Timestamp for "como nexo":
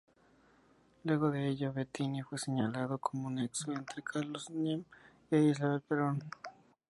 2.97-3.71